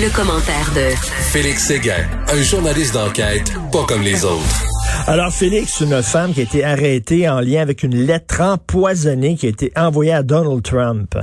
Le, 0.00 0.08
commentaire 0.16 0.72
de 0.74 0.96
Félix 1.30 1.66
Séguin, 1.66 2.08
un 2.32 2.42
journaliste 2.42 2.94
d'enquête 2.94 3.52
pas 3.70 3.84
comme 3.86 4.00
les 4.00 4.24
autres. 4.24 4.64
Alors, 5.06 5.30
Félix, 5.30 5.82
une 5.82 6.02
femme 6.02 6.32
qui 6.32 6.40
a 6.40 6.42
été 6.44 6.64
arrêtée 6.64 7.28
en 7.28 7.40
lien 7.40 7.60
avec 7.60 7.82
une 7.82 8.06
lettre 8.06 8.40
empoisonnée 8.40 9.36
qui 9.36 9.44
a 9.44 9.50
été 9.50 9.70
envoyée 9.76 10.12
à 10.12 10.22
Donald 10.22 10.62
Trump. 10.62 11.16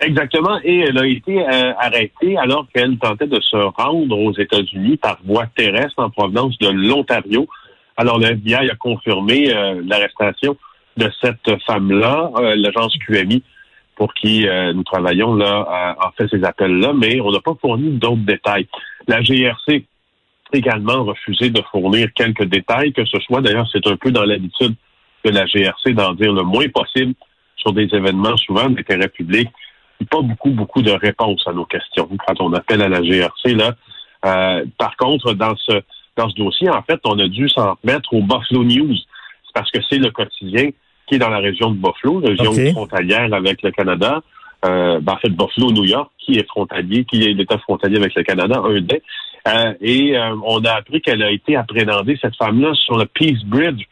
Exactement, 0.00 0.58
et 0.62 0.80
elle 0.80 0.98
a 0.98 1.06
été 1.06 1.40
euh, 1.40 1.72
arrêtée 1.78 2.36
alors 2.36 2.66
qu'elle 2.74 2.98
tentait 2.98 3.26
de 3.26 3.40
se 3.40 3.56
rendre 3.56 4.18
aux 4.18 4.34
États-Unis 4.36 4.98
par 4.98 5.18
voie 5.24 5.46
terrestre 5.56 5.98
en 5.98 6.10
provenance 6.10 6.58
de 6.58 6.68
l'Ontario. 6.68 7.48
Alors, 7.96 8.18
le 8.18 8.26
FBI 8.26 8.68
a 8.70 8.74
confirmé 8.74 9.54
euh, 9.54 9.80
l'arrestation 9.86 10.56
de 10.98 11.10
cette 11.22 11.58
femme-là, 11.66 12.30
euh, 12.36 12.56
l'agence 12.56 12.94
QMI, 13.06 13.42
pour 14.00 14.14
qui 14.14 14.46
nous 14.74 14.82
travaillons 14.82 15.34
là, 15.34 15.94
a 16.00 16.10
fait 16.16 16.26
ces 16.30 16.42
appels-là, 16.42 16.94
mais 16.94 17.20
on 17.20 17.30
n'a 17.30 17.40
pas 17.40 17.52
fourni 17.60 17.90
d'autres 17.98 18.24
détails. 18.24 18.66
La 19.06 19.20
GRC 19.20 19.84
également 20.54 21.04
refusé 21.04 21.50
de 21.50 21.60
fournir 21.70 22.08
quelques 22.14 22.44
détails, 22.44 22.94
que 22.94 23.04
ce 23.04 23.20
soit 23.20 23.42
d'ailleurs, 23.42 23.68
c'est 23.70 23.86
un 23.86 23.96
peu 23.96 24.10
dans 24.10 24.24
l'habitude 24.24 24.74
de 25.22 25.30
la 25.30 25.44
GRC 25.44 25.92
d'en 25.92 26.14
dire 26.14 26.32
le 26.32 26.44
moins 26.44 26.66
possible 26.68 27.12
sur 27.56 27.74
des 27.74 27.94
événements 27.94 28.38
souvent 28.38 28.70
d'intérêt 28.70 29.08
public. 29.08 29.50
Pas 30.10 30.22
beaucoup, 30.22 30.48
beaucoup 30.48 30.80
de 30.80 30.92
réponses 30.92 31.46
à 31.46 31.52
nos 31.52 31.66
questions 31.66 32.08
quand 32.26 32.40
on 32.40 32.54
appelle 32.54 32.80
à 32.80 32.88
la 32.88 33.02
GRC. 33.02 33.52
Là. 33.52 33.74
Euh, 34.24 34.64
par 34.78 34.96
contre, 34.96 35.34
dans 35.34 35.54
ce 35.56 35.82
dans 36.16 36.30
ce 36.30 36.36
dossier, 36.36 36.70
en 36.70 36.82
fait, 36.82 37.00
on 37.04 37.18
a 37.18 37.28
dû 37.28 37.50
s'en 37.50 37.76
mettre 37.84 38.14
au 38.14 38.22
Buffalo 38.22 38.64
News. 38.64 38.96
Parce 39.52 39.70
que 39.70 39.80
c'est 39.90 39.98
le 39.98 40.10
quotidien 40.10 40.70
qui 41.10 41.16
est 41.16 41.18
dans 41.18 41.28
la 41.28 41.38
région 41.38 41.72
de 41.72 41.76
Buffalo, 41.76 42.20
région 42.20 42.52
frontalière 42.72 43.34
avec 43.34 43.62
le 43.62 43.72
Canada. 43.72 44.22
Euh, 44.64 45.00
ben, 45.00 45.14
en 45.14 45.16
fait, 45.16 45.30
Buffalo, 45.30 45.72
New 45.72 45.84
York, 45.84 46.08
qui 46.20 46.38
est 46.38 46.46
frontalier, 46.46 47.04
qui 47.04 47.24
est 47.24 47.32
l'État 47.32 47.58
frontalier 47.58 47.96
avec 47.96 48.14
le 48.14 48.22
Canada, 48.22 48.62
un 48.64 48.80
des. 48.80 49.02
Euh, 49.48 49.72
et 49.80 50.16
euh, 50.16 50.36
on 50.44 50.64
a 50.64 50.74
appris 50.74 51.00
qu'elle 51.00 51.22
a 51.24 51.32
été 51.32 51.56
appréhendée, 51.56 52.16
cette 52.22 52.36
femme-là, 52.36 52.74
sur 52.74 52.96
le 52.96 53.06
Peace 53.06 53.42
Bridge. 53.44 53.82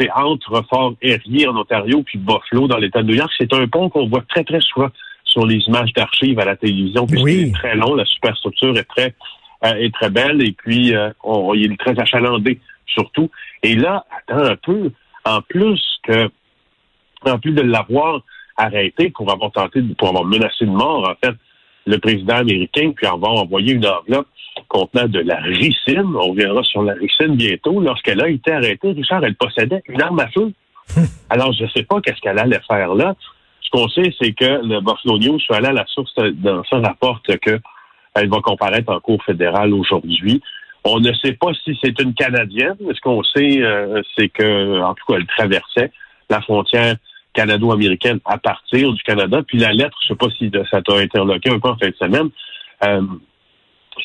C'est 0.00 0.10
entre 0.10 0.64
Fort 0.68 0.94
Erie 1.00 1.46
en 1.46 1.56
Ontario 1.56 2.02
puis 2.04 2.18
Buffalo 2.18 2.66
dans 2.66 2.78
l'État 2.78 3.02
de 3.02 3.08
New 3.08 3.14
York. 3.14 3.30
C'est 3.38 3.52
un 3.52 3.68
pont 3.68 3.88
qu'on 3.88 4.08
voit 4.08 4.24
très, 4.28 4.42
très 4.42 4.60
souvent 4.60 4.88
sur 5.22 5.46
les 5.46 5.58
images 5.68 5.92
d'archives 5.92 6.40
à 6.40 6.44
la 6.44 6.56
télévision. 6.56 7.06
Puis 7.06 7.22
oui. 7.22 7.44
C'est 7.46 7.52
très 7.52 7.76
long, 7.76 7.94
la 7.94 8.04
superstructure 8.04 8.76
est 8.76 8.84
très 8.84 9.14
est 9.62 9.94
très 9.94 10.10
belle 10.10 10.42
et 10.42 10.52
puis 10.52 10.92
il 10.92 11.72
est 11.72 11.80
très 11.80 11.98
achalandé 11.98 12.58
surtout. 12.86 13.30
Et 13.62 13.76
là, 13.76 14.04
attends 14.10 14.44
un 14.44 14.56
peu, 14.56 14.90
en 15.24 15.40
plus 15.42 15.80
que 16.02 16.28
en 17.30 17.38
plus 17.38 17.52
de 17.52 17.62
l'avoir 17.62 18.20
arrêté 18.56 19.10
pour 19.10 19.30
avoir 19.30 19.50
tenté, 19.50 19.82
pour 19.98 20.08
avoir 20.08 20.24
menacé 20.24 20.64
de 20.64 20.70
mort, 20.70 21.08
en 21.08 21.14
fait, 21.26 21.34
le 21.86 21.98
président 21.98 22.36
américain, 22.36 22.92
puis 22.94 23.06
avoir 23.06 23.32
envoyé 23.32 23.74
une 23.74 23.86
enveloppe 23.86 24.28
contenant 24.68 25.08
de 25.08 25.20
la 25.20 25.36
ricine. 25.36 26.04
On 26.16 26.30
reviendra 26.30 26.62
sur 26.62 26.82
la 26.82 26.94
ricine 26.94 27.36
bientôt. 27.36 27.80
Lorsqu'elle 27.80 28.22
a 28.22 28.28
été 28.28 28.52
arrêtée, 28.52 28.92
Richard, 28.92 29.24
elle 29.24 29.34
possédait 29.34 29.82
une 29.88 30.00
arme 30.00 30.20
à 30.20 30.28
feu. 30.28 30.52
Alors, 31.30 31.52
je 31.52 31.64
ne 31.64 31.68
sais 31.70 31.82
pas 31.82 32.00
qu'est-ce 32.00 32.20
qu'elle 32.20 32.38
allait 32.38 32.60
faire 32.68 32.94
là. 32.94 33.14
Ce 33.60 33.70
qu'on 33.70 33.88
sait, 33.88 34.14
c'est 34.20 34.32
que 34.32 34.44
le 34.44 34.80
Buffalo 34.80 35.18
News, 35.18 35.38
je 35.38 35.44
suis 35.44 35.54
allé 35.54 35.68
à 35.68 35.72
la 35.72 35.86
source 35.86 36.14
dans 36.14 36.62
ça, 36.64 36.78
rapporte 36.78 37.38
qu'elle 37.38 37.60
va 38.14 38.40
comparaître 38.40 38.92
en 38.92 39.00
cour 39.00 39.22
fédérale 39.24 39.72
aujourd'hui. 39.72 40.40
On 40.84 41.00
ne 41.00 41.12
sait 41.14 41.32
pas 41.32 41.52
si 41.64 41.76
c'est 41.82 41.98
une 42.00 42.14
Canadienne. 42.14 42.76
Ce 42.78 43.00
qu'on 43.00 43.22
sait, 43.22 43.62
euh, 43.62 44.02
c'est 44.16 44.28
que, 44.28 44.82
en 44.82 44.94
tout 44.94 45.04
cas, 45.08 45.14
elle 45.18 45.26
traversait 45.26 45.90
la 46.28 46.42
frontière 46.42 46.96
canado-américaine 47.34 48.20
à 48.24 48.38
partir 48.38 48.92
du 48.92 49.02
Canada. 49.02 49.42
Puis 49.46 49.58
la 49.58 49.72
lettre, 49.72 49.96
je 50.06 50.12
ne 50.12 50.18
sais 50.18 50.26
pas 50.26 50.34
si 50.38 50.50
ça 50.70 50.82
t'a 50.82 50.96
interloqué 50.96 51.50
un 51.50 51.58
peu 51.58 51.68
en 51.68 51.76
fin 51.76 51.88
de 51.88 51.96
semaine, 51.96 52.30
euh, 52.84 53.02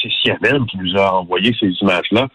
c'est 0.02 0.10
CNN 0.24 0.66
qui 0.66 0.78
nous 0.78 0.98
a 0.98 1.14
envoyé 1.14 1.56
ces 1.60 1.72
images-là. 1.82 2.28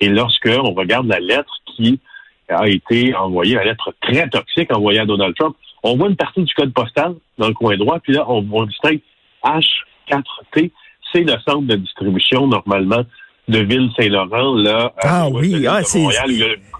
Et 0.00 0.08
lorsque 0.08 0.48
on 0.48 0.72
regarde 0.72 1.06
la 1.06 1.20
lettre 1.20 1.52
qui 1.66 2.00
a 2.48 2.68
été 2.68 3.14
envoyée, 3.14 3.54
la 3.54 3.64
lettre 3.64 3.94
très 4.00 4.28
toxique 4.28 4.74
envoyée 4.74 5.00
à 5.00 5.06
Donald 5.06 5.34
Trump, 5.36 5.56
on 5.82 5.96
voit 5.96 6.08
une 6.08 6.16
partie 6.16 6.42
du 6.42 6.52
code 6.54 6.72
postal 6.72 7.14
dans 7.38 7.48
le 7.48 7.54
coin 7.54 7.76
droit, 7.76 7.98
puis 8.00 8.14
là, 8.14 8.24
on, 8.28 8.46
on 8.50 8.64
distingue 8.64 9.00
H4T, 9.44 10.70
c'est 11.12 11.22
le 11.22 11.34
centre 11.46 11.62
de 11.62 11.76
distribution 11.76 12.46
normalement 12.46 13.04
de 13.48 13.58
Ville-Saint-Laurent, 13.58 14.54
là. 14.56 14.92
Ah 15.02 15.28
oui, 15.30 15.66
ah, 15.66 15.82
c'est... 15.82 16.04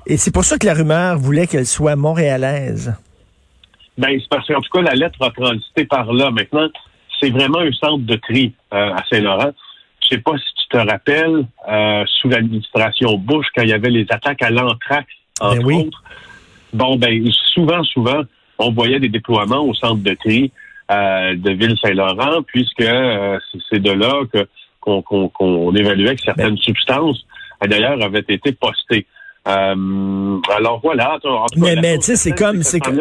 Et 0.06 0.16
c'est 0.16 0.32
pour 0.32 0.44
ça 0.44 0.56
que 0.58 0.66
la 0.66 0.74
rumeur 0.74 1.18
voulait 1.18 1.46
qu'elle 1.46 1.66
soit 1.66 1.96
montréalaise. 1.96 2.94
Ben, 4.00 4.18
c'est 4.18 4.28
parce 4.30 4.46
qu'en 4.46 4.62
tout 4.62 4.70
cas, 4.72 4.80
la 4.80 4.94
lettre 4.94 5.18
a 5.20 5.30
transité 5.30 5.84
par 5.84 6.10
là. 6.10 6.30
Maintenant, 6.30 6.68
c'est 7.20 7.28
vraiment 7.28 7.58
un 7.58 7.72
centre 7.72 8.06
de 8.06 8.16
tri 8.16 8.54
euh, 8.72 8.94
à 8.94 9.04
Saint-Laurent. 9.10 9.52
Je 10.02 10.08
sais 10.08 10.18
pas 10.22 10.38
si 10.38 10.54
tu 10.54 10.68
te 10.70 10.78
rappelles, 10.78 11.46
euh, 11.70 12.04
sous 12.06 12.30
l'administration 12.30 13.18
Bush, 13.18 13.44
quand 13.54 13.60
il 13.62 13.68
y 13.68 13.74
avait 13.74 13.90
les 13.90 14.06
attaques 14.08 14.42
à 14.42 14.48
l'anthrax, 14.48 15.06
entre 15.38 15.62
ben 15.66 15.86
autres. 15.86 16.02
Bon, 16.72 16.96
ben, 16.96 17.30
souvent, 17.52 17.84
souvent, 17.84 18.22
on 18.58 18.72
voyait 18.72 19.00
des 19.00 19.10
déploiements 19.10 19.62
au 19.62 19.74
centre 19.74 20.02
de 20.02 20.14
tri 20.14 20.50
euh, 20.90 21.36
de 21.36 21.50
Ville-Saint-Laurent, 21.50 22.42
puisque 22.46 22.82
c'est 23.68 23.82
de 23.82 23.90
là 23.90 24.22
que 24.32 24.46
qu'on 24.80 25.74
évaluait 25.76 26.16
que 26.16 26.22
certaines 26.22 26.54
ben 26.54 26.56
substances, 26.56 27.26
d'ailleurs, 27.66 28.02
avaient 28.02 28.24
été 28.26 28.52
postées. 28.52 29.06
Euh, 29.50 30.38
alors 30.56 30.80
voilà. 30.82 31.18
mais 31.56 31.74
mais 31.76 31.96
tu 31.98 32.04
sais, 32.04 32.16
c'est 32.16 32.32
comme 32.32 32.62
c'est 32.62 32.80
comme 32.80 33.00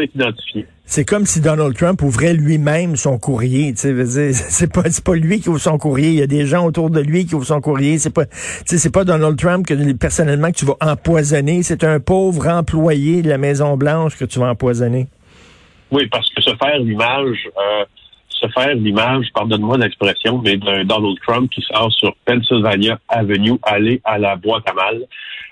c'est 0.85 1.05
comme 1.05 1.25
si 1.27 1.41
Donald 1.41 1.77
Trump 1.77 2.01
ouvrait 2.01 2.33
lui-même 2.33 2.95
son 2.95 3.19
courrier. 3.19 3.73
Tu 3.73 4.05
sais, 4.07 4.33
c'est 4.33 4.73
pas 4.73 4.89
c'est 4.89 5.03
pas 5.03 5.15
lui 5.15 5.39
qui 5.39 5.49
ouvre 5.49 5.59
son 5.59 5.77
courrier. 5.77 6.09
Il 6.09 6.15
y 6.15 6.23
a 6.23 6.27
des 6.27 6.45
gens 6.45 6.65
autour 6.65 6.89
de 6.89 6.99
lui 6.99 7.25
qui 7.25 7.35
ouvrent 7.35 7.45
son 7.45 7.61
courrier. 7.61 7.99
C'est 7.99 8.13
pas 8.13 8.25
c'est 8.31 8.91
pas 8.91 9.03
Donald 9.03 9.37
Trump 9.37 9.67
que 9.67 9.93
personnellement 9.93 10.51
que 10.51 10.57
tu 10.57 10.65
vas 10.65 10.77
empoisonner. 10.81 11.61
C'est 11.61 11.83
un 11.83 11.99
pauvre 11.99 12.47
employé 12.47 13.21
de 13.21 13.29
la 13.29 13.37
Maison 13.37 13.77
Blanche 13.77 14.17
que 14.17 14.25
tu 14.25 14.39
vas 14.39 14.47
empoisonner. 14.47 15.07
Oui, 15.91 16.07
parce 16.07 16.27
que 16.33 16.41
se 16.41 16.55
faire 16.55 16.79
l'image. 16.79 17.49
Euh, 17.57 17.85
se 18.39 18.47
faire 18.49 18.73
l'image, 18.73 19.25
pardonne-moi 19.33 19.77
l'expression, 19.77 20.41
mais 20.43 20.57
d'un 20.57 20.85
Donald 20.85 21.17
Trump 21.27 21.51
qui 21.51 21.61
sort 21.61 21.91
sur 21.91 22.15
Pennsylvania 22.25 22.97
Avenue, 23.09 23.59
aller 23.63 24.01
à 24.05 24.17
la 24.17 24.35
boîte 24.35 24.63
à 24.69 24.73
mal. 24.73 25.05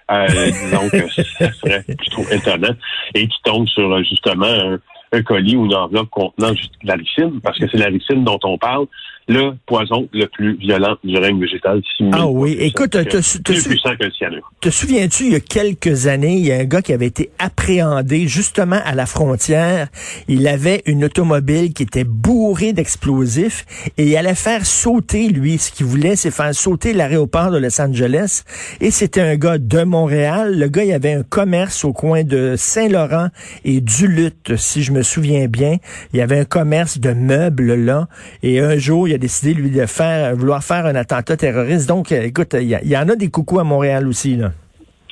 Euh, 0.10 0.52
disons 0.52 0.90
que 0.90 1.10
ça 1.10 1.52
serait 1.54 1.84
plutôt 1.84 2.24
étonnant. 2.32 2.76
Et 3.14 3.28
qui 3.28 3.38
tombe 3.44 3.68
sur 3.68 3.92
euh, 3.92 4.04
justement 4.04 4.46
un, 4.46 4.80
un 5.12 5.22
colis 5.22 5.56
ou 5.56 5.66
une 5.66 5.76
enveloppe 5.76 6.10
contenant 6.10 6.54
la 6.84 6.96
ricine, 6.96 7.40
parce 7.42 7.58
que 7.60 7.66
c'est 7.70 7.78
la 7.78 7.88
ricine 7.88 8.24
dont 8.24 8.40
on 8.44 8.58
parle, 8.58 8.88
le 9.28 9.52
poison 9.66 10.08
le 10.14 10.26
plus 10.28 10.56
violent 10.56 10.96
du 11.04 11.18
règne 11.18 11.40
végétal. 11.40 11.82
Ah 12.14 12.28
oui, 12.28 12.56
écoute, 12.60 12.92
te, 12.92 13.00
te, 13.00 13.42
plus 13.42 13.68
puissant 13.68 13.96
que 14.00 14.06
le 14.06 14.12
cyanure. 14.12 14.52
Te 14.62 14.70
souviens-tu, 14.70 15.26
il 15.26 15.32
y 15.34 15.36
a 15.36 15.40
quelques 15.42 16.08
années, 16.08 16.38
il 16.38 16.46
y 16.46 16.52
a 16.52 16.60
un 16.60 16.64
gars 16.64 16.82
qui 16.82 16.94
avait 16.94 17.08
été 17.08 17.30
appréhendé 17.38 18.28
justement 18.28 18.80
à 18.86 18.96
la 18.96 19.06
frontière. 19.06 19.90
Il 20.28 20.48
avait 20.48 20.82
une 20.86 21.04
automobile 21.04 21.74
qui 21.74 21.84
était 21.84 22.06
bourrée 22.06 22.72
d'explosifs 22.72 23.66
et 23.98 24.08
il 24.08 24.16
allait 24.16 24.36
faire 24.36 24.66
sauter, 24.66 25.28
lui, 25.28 25.58
ce 25.58 25.72
qu'il 25.72 25.88
voulait, 25.88 26.16
c'est 26.16 26.32
faire 26.32 26.56
sauter 26.56 26.94
l'aéroport 26.94 27.52
de 27.52 27.58
Los 27.58 27.82
Angeles. 27.82 28.44
Et 28.80 28.92
c'était 28.92 29.22
un 29.22 29.36
gars 29.36 29.58
de 29.58 29.84
Montréal. 29.84 30.58
Le 30.58 30.68
gars, 30.70 30.86
il 30.86 30.94
avait 30.94 31.14
un 31.14 31.24
commerce 31.24 31.84
au 31.84 31.92
coin 31.92 32.24
de 32.24 32.56
Saint-Laurent 32.58 33.28
et 33.66 33.82
Duluth, 33.82 34.56
si 34.56 34.84
je 34.84 34.94
me 34.94 34.97
souviens 35.04 35.48
bien. 35.48 35.78
Il 36.14 36.20
y 36.20 36.22
avait 36.22 36.40
un 36.40 36.46
commerce 36.46 37.00
de 37.00 37.14
meubles 37.14 37.74
là. 37.74 38.08
Et 38.44 38.60
un 38.60 38.78
jour, 38.78 39.08
il 39.08 39.14
a 39.14 39.18
décidé, 39.18 39.54
lui, 39.54 39.72
de 39.72 39.86
faire, 39.86 40.36
vouloir 40.36 40.64
faire 40.64 40.86
un 40.86 40.96
attentat 40.96 41.38
terroriste. 41.38 41.88
Donc, 41.88 42.12
euh, 42.12 42.24
écoute, 42.24 42.56
il 42.60 42.68
y, 42.68 42.98
en 42.98 43.10
a 43.10 43.16
des 43.16 43.30
coucous 43.30 43.60
à 43.60 43.64
Montréal 43.64 44.08
aussi, 44.08 44.36
là. 44.36 44.52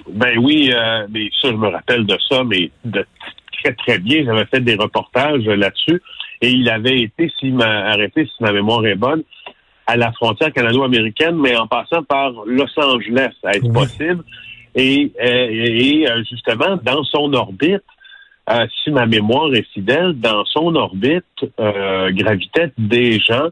Ben 0.08 0.38
oui, 0.38 0.72
euh, 0.72 1.08
mais 1.10 1.30
ça, 1.42 1.50
je 1.50 1.56
me 1.56 1.68
rappelle 1.68 2.06
de 2.06 2.18
ça, 2.30 2.44
mais 2.44 2.70
de 2.84 3.06
très, 3.64 3.74
très 3.74 3.98
bien. 3.98 4.24
J'avais 4.24 4.46
fait 4.46 4.60
des 4.60 4.76
reportages 4.76 5.46
là-dessus. 5.46 6.02
Et 6.42 6.52
il 6.52 6.70
avait 6.70 7.02
été, 7.02 7.32
s'il 7.40 7.56
m'a 7.56 7.88
arrêté, 7.90 8.26
si 8.26 8.44
ma 8.44 8.52
mémoire 8.52 8.86
est 8.86 8.96
bonne, 8.96 9.24
à 9.88 9.98
la 9.98 10.12
frontière 10.12 10.52
canado-américaine, 10.52 11.38
mais 11.38 11.56
en 11.56 11.68
passant 11.68 12.04
par 12.04 12.32
Los 12.46 12.68
Angeles, 12.78 13.32
à 13.44 13.56
être 13.56 13.72
possible. 13.72 14.24
Et, 14.76 15.12
euh, 15.24 15.48
et, 15.50 16.06
justement, 16.30 16.78
dans 16.84 17.04
son 17.06 17.34
orbite, 17.34 17.82
euh, 18.50 18.68
si 18.84 18.92
ma 18.92 19.06
mémoire 19.06 19.54
est 19.54 19.68
fidèle, 19.74 20.14
dans 20.14 20.46
son 20.46 20.76
orbite 20.76 21.26
euh, 21.60 22.12
gravitaient 22.12 22.72
des 22.78 23.20
gens 23.20 23.50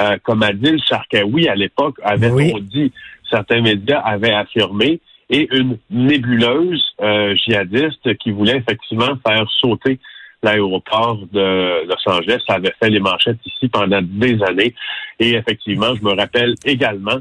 euh, 0.00 0.16
comme 0.22 0.42
Adil 0.42 0.82
Sharkawi 0.82 1.48
à 1.48 1.54
l'époque 1.54 1.96
avait 2.02 2.30
Oui. 2.30 2.52
dit, 2.62 2.92
certains 3.30 3.60
médias 3.60 4.00
avaient 4.00 4.34
affirmé, 4.34 5.00
et 5.30 5.48
une 5.56 5.78
nébuleuse 5.90 6.84
euh, 7.00 7.34
djihadiste 7.36 8.16
qui 8.18 8.30
voulait 8.30 8.56
effectivement 8.58 9.16
faire 9.26 9.48
sauter 9.60 9.98
l'aéroport 10.42 11.18
de 11.32 11.86
Los 11.86 12.12
Angeles. 12.12 12.40
Ça 12.46 12.56
avait 12.56 12.74
fait 12.78 12.90
les 12.90 13.00
manchettes 13.00 13.38
ici 13.46 13.68
pendant 13.68 14.02
des 14.02 14.42
années. 14.42 14.74
Et 15.18 15.32
effectivement, 15.32 15.94
je 15.94 16.02
me 16.02 16.12
rappelle 16.14 16.54
également 16.66 17.18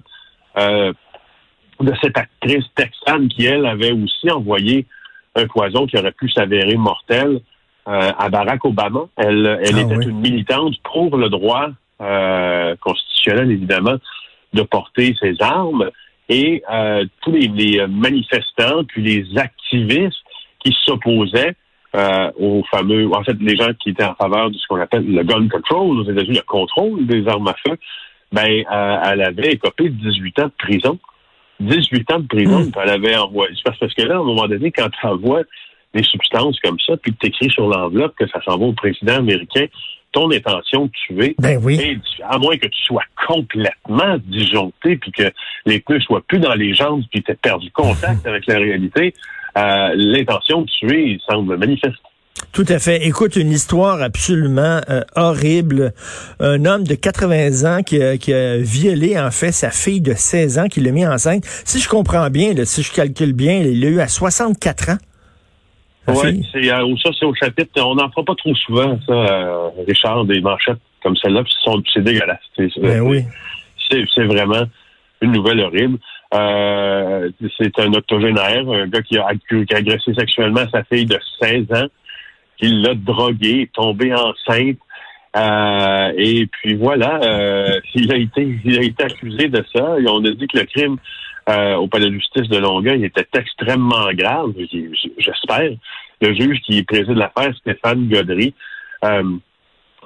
euh, 0.58 0.92
de 1.80 1.94
cette 2.02 2.18
actrice 2.18 2.66
texane 2.76 3.30
qui, 3.30 3.46
elle, 3.46 3.66
avait 3.66 3.92
aussi 3.94 4.30
envoyé 4.30 4.86
un 5.36 5.48
poison 5.48 5.86
qui 5.88 5.98
aurait 5.98 6.12
pu 6.12 6.30
s'avérer 6.30 6.76
mortel 6.76 7.42
euh, 7.88 8.12
à 8.18 8.30
Barack 8.30 8.64
Obama. 8.66 9.02
Elle, 9.18 9.60
elle 9.64 9.76
Ah 9.76 9.82
était 9.82 9.96
oui. 9.98 10.06
une 10.08 10.20
militante 10.20 10.76
pour 10.84 11.18
le 11.18 11.30
droit 11.30 11.70
euh, 12.02 12.76
constitutionnel, 12.82 13.52
évidemment, 13.52 13.96
de 14.54 14.62
porter 14.64 15.16
ses 15.20 15.36
armes. 15.42 15.90
Et 16.30 16.64
euh, 16.72 17.06
tous 17.22 17.32
les, 17.32 17.48
les 17.48 17.86
manifestants, 17.88 18.84
puis 18.86 19.02
les 19.04 19.38
activistes 19.38 20.18
qui 20.64 20.76
s'opposaient 20.86 21.56
euh, 21.96 22.32
aux 22.40 22.64
fameux, 22.72 23.08
en 23.14 23.24
fait, 23.24 23.38
les 23.40 23.56
gens 23.56 23.72
qui 23.80 23.90
étaient 23.90 24.04
en 24.04 24.16
faveur 24.16 24.50
de 24.50 24.58
ce 24.58 24.66
qu'on 24.68 24.80
appelle 24.80 25.06
le 25.06 25.24
gun 25.24 25.48
control 25.48 26.00
aux 26.00 26.10
États-Unis, 26.10 26.38
le 26.38 26.44
contrôle 26.44 27.06
des 27.06 27.28
armes 27.28 27.48
à 27.48 27.56
feu, 27.68 27.78
ben, 28.32 28.48
euh, 28.48 28.98
elle 29.06 29.22
avait 29.22 29.52
écopé 29.52 29.90
de 29.90 30.10
18 30.10 30.40
ans 30.40 30.46
de 30.46 30.54
prison. 30.58 31.00
18 31.64 32.12
ans 32.12 32.20
de 32.20 32.28
prison, 32.28 32.60
Mm. 32.62 32.72
puis 32.72 32.82
elle 32.84 32.90
avait 32.90 33.16
envoyé. 33.16 33.54
C'est 33.56 33.64
parce- 33.64 33.80
parce 33.80 33.94
que 33.94 34.02
là, 34.04 34.16
à 34.16 34.20
un 34.20 34.24
moment 34.24 34.48
donné, 34.48 34.72
quand 34.72 34.90
tu 34.90 35.08
envoies 35.08 35.44
des 35.94 36.04
substances 36.04 36.60
comme 36.62 36.80
ça, 36.80 36.98
puis 36.98 37.12
que 37.14 37.18
tu 37.20 37.28
écris 37.28 37.50
sur 37.50 37.68
l'enveloppe 37.68 38.16
que 38.18 38.28
ça 38.28 38.42
s'en 38.44 38.58
va 38.58 38.66
au 38.66 38.74
président 38.74 39.16
américain, 39.16 39.66
ton 40.12 40.30
intention 40.32 40.86
de 40.86 40.92
tuer, 41.08 41.36
Ben 41.40 41.60
oui. 41.64 41.80
et 41.82 41.98
à 42.24 42.38
moins 42.38 42.56
que 42.58 42.68
tu 42.68 42.82
sois 42.84 43.04
complètement 43.28 44.18
disjoncté, 44.26 44.96
puis 44.98 45.12
que 45.12 45.32
les 45.66 45.80
pneus 45.80 46.02
soient 46.02 46.22
plus 46.28 46.40
dans 46.40 46.54
les 46.54 46.74
jambes, 46.76 47.02
puis 47.12 47.24
tu 47.24 47.32
aies 47.32 47.36
perdu 47.36 47.72
contact 47.72 48.26
avec 48.28 48.46
la 48.48 48.58
réalité, 48.58 49.14
euh, 49.58 49.90
l'intention 49.96 50.62
de 50.62 50.68
tuer 50.68 51.20
semble 51.28 51.58
manifeste. 51.58 51.96
Tout 52.52 52.66
à 52.68 52.80
fait. 52.80 53.06
Écoute, 53.06 53.36
une 53.36 53.52
histoire 53.52 54.02
absolument 54.02 54.82
euh, 54.90 55.02
horrible. 55.16 55.94
Un 56.40 56.66
homme 56.66 56.84
de 56.84 56.96
80 56.96 57.78
ans 57.78 57.84
qui 57.84 58.02
a, 58.02 58.18
qui 58.18 58.34
a 58.34 58.58
violé, 58.58 59.20
en 59.20 59.32
fait, 59.32 59.52
sa 59.52 59.70
fille 59.72 60.02
de 60.02 60.14
16 60.14 60.60
ans, 60.60 60.68
qui 60.68 60.82
l'a 60.82 60.92
mis 60.92 61.06
enceinte. 61.06 61.44
Si 61.66 61.80
je 61.80 61.88
comprends 61.88 62.30
bien, 62.30 62.54
là, 62.54 62.66
si 62.66 62.82
je 62.84 62.92
calcule 62.92 63.34
bien, 63.34 63.60
il 63.60 63.80
l'a 63.82 63.88
eu 63.88 64.00
à 64.00 64.08
64 64.08 64.90
ans. 64.90 64.98
C'est 66.52 66.72
euh, 66.72 66.96
ça, 67.02 67.10
c'est 67.18 67.26
au 67.26 67.34
chapitre. 67.36 67.72
On 67.82 67.96
n'en 67.96 68.10
fera 68.10 68.24
pas 68.26 68.36
trop 68.36 68.54
souvent, 68.56 69.00
ça, 69.08 69.14
euh, 69.14 69.70
Richard, 69.88 70.26
des 70.26 70.42
manchettes 70.42 70.80
comme 71.02 71.16
celle-là, 71.18 71.44
c'est 71.94 72.04
dégueulasse. 72.04 72.40
C'est 72.56 72.70
Ben 72.82 73.02
oui. 73.02 73.24
c'est- 73.90 74.06
c'est 74.16 74.24
vraiment 74.26 74.64
une 75.22 75.32
nouvelle 75.34 75.60
horrible. 75.62 75.98
Euh, 76.34 77.30
c'est 77.58 77.78
un 77.80 77.94
octogénaire, 77.94 78.68
un 78.70 78.88
gars 78.88 79.02
qui 79.02 79.18
a, 79.18 79.28
qui 79.50 79.74
a 79.74 79.78
agressé 79.78 80.14
sexuellement 80.14 80.66
sa 80.72 80.84
fille 80.86 81.06
de 81.06 81.20
16 81.42 81.66
ans, 81.74 81.88
qui 82.58 82.68
l'a 82.68 82.94
drogué, 82.96 83.70
tombé 83.74 84.14
enceinte. 84.14 84.78
Euh, 85.36 86.14
et 86.16 86.46
puis 86.48 86.76
voilà, 86.76 87.20
euh, 87.24 87.80
il 87.96 88.12
a 88.12 88.18
été 88.18 88.60
il 88.64 88.78
a 88.78 88.84
été 88.84 89.04
accusé 89.04 89.48
de 89.48 89.64
ça. 89.74 90.00
Et 90.00 90.08
on 90.08 90.24
a 90.26 90.32
dit 90.32 90.48
que 90.48 90.60
le 90.60 90.66
crime 90.66 90.98
euh, 91.50 91.76
au 91.76 91.88
palais 91.88 92.08
de 92.08 92.14
justice 92.14 92.48
de 92.48 92.58
Longueuil 92.58 93.04
était 93.04 93.28
extrêmement 93.38 94.12
grave. 94.14 94.54
J'espère. 95.18 95.72
Le 96.22 96.34
juge 96.34 96.60
qui 96.62 96.82
préside 96.84 97.18
l'affaire, 97.18 97.54
Stéphane 97.58 98.08
Godry, 98.08 98.54
euh, 99.04 99.24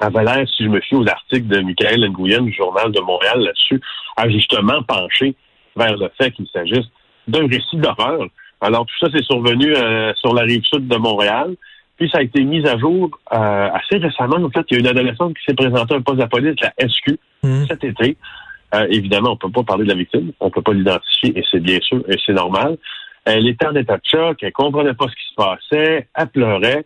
avait 0.02 0.24
l'air, 0.24 0.48
si 0.50 0.64
je 0.64 0.70
me 0.70 0.80
fie 0.82 0.96
aux 0.96 1.08
articles 1.08 1.48
de 1.48 1.60
Michael 1.60 2.10
Nguyen 2.10 2.42
du 2.42 2.54
Journal 2.54 2.92
de 2.92 3.02
Montréal 3.02 3.40
là-dessus, 3.40 3.80
a 4.16 4.30
justement 4.30 4.82
penché 4.84 5.36
vers 5.76 5.96
le 5.96 6.10
fait 6.18 6.32
qu'il 6.32 6.48
s'agisse 6.48 6.88
d'un 7.28 7.48
récit 7.48 7.78
d'horreur. 7.78 8.28
Alors, 8.62 8.86
tout 8.86 8.96
ça, 9.00 9.12
c'est 9.14 9.24
survenu 9.24 9.76
euh, 9.76 10.14
sur 10.16 10.34
la 10.34 10.42
rive 10.42 10.64
sud 10.64 10.88
de 10.88 10.98
Montréal. 10.98 11.56
Puis, 11.98 12.10
ça 12.10 12.20
a 12.20 12.22
été 12.22 12.44
mis 12.44 12.66
à 12.68 12.78
jour 12.78 13.10
euh, 13.34 13.70
assez 13.74 13.98
récemment. 13.98 14.38
En 14.38 14.50
fait, 14.50 14.66
il 14.70 14.76
y 14.76 14.78
a 14.78 14.80
une 14.82 14.88
adolescente 14.88 15.36
qui 15.36 15.44
s'est 15.48 15.56
présentée 15.56 15.94
à 15.94 15.98
un 15.98 16.02
poste 16.02 16.18
de 16.18 16.22
la 16.24 16.28
police, 16.28 16.56
la 16.62 16.74
SQ, 16.88 17.18
Mhm. 17.44 17.66
cet 17.68 17.84
été. 17.84 18.18
Euh, 18.76 18.86
évidemment, 18.90 19.32
on 19.32 19.38
peut 19.38 19.50
pas 19.52 19.64
parler 19.64 19.84
de 19.86 19.90
la 19.90 19.96
victime, 19.96 20.32
on 20.40 20.50
peut 20.50 20.62
pas 20.62 20.74
l'identifier, 20.74 21.38
et 21.38 21.44
c'est 21.50 21.62
bien 21.62 21.80
sûr, 21.82 22.04
et 22.10 22.16
c'est 22.26 22.34
normal. 22.34 22.78
Elle 23.26 23.48
était 23.48 23.66
en 23.68 23.76
état 23.76 23.96
de 23.98 24.02
choc, 24.04 24.38
elle 24.42 24.52
comprenait 24.52 24.94
pas 24.94 25.06
ce 25.08 25.16
qui 25.16 25.30
se 25.30 25.36
passait, 25.36 26.08
elle 26.16 26.28
pleurait, 26.28 26.86